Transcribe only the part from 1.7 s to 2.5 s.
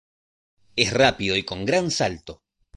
salto.